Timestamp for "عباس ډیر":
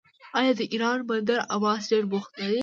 1.55-2.03